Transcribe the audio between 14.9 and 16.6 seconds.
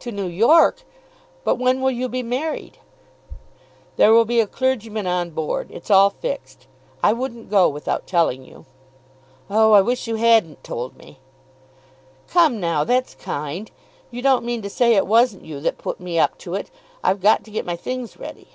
it wasn't you that put me up to